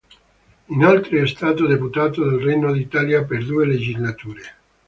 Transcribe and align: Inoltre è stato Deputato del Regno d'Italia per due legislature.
Inoltre 0.69 1.21
è 1.21 1.27
stato 1.27 1.67
Deputato 1.67 2.27
del 2.27 2.39
Regno 2.39 2.71
d'Italia 2.71 3.23
per 3.23 3.45
due 3.45 3.67
legislature. 3.67 4.41